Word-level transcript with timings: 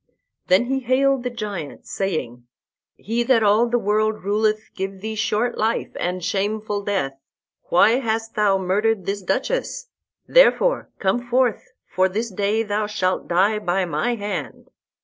Then 0.47 0.65
he 0.65 0.79
hailed 0.79 1.21
the 1.21 1.29
giant, 1.29 1.85
saying, 1.85 2.47
"He 2.95 3.21
that 3.21 3.43
all 3.43 3.67
the 3.69 3.77
world 3.77 4.23
ruleth 4.23 4.71
give 4.73 4.99
thee 5.01 5.13
short 5.13 5.59
life 5.59 5.91
and 5.95 6.23
shameful 6.23 6.81
death. 6.81 7.19
Why 7.69 7.99
hast 7.99 8.33
thou 8.33 8.57
murdered 8.57 9.05
this 9.05 9.21
Duchess? 9.21 9.89
Therefore 10.27 10.89
come 10.97 11.19
forth, 11.29 11.73
for 11.85 12.09
this 12.09 12.31
day 12.31 12.63
thou 12.63 12.87
shalt 12.87 13.27
die 13.27 13.59
by 13.59 13.85
my 13.85 14.15
hand." 14.15 14.71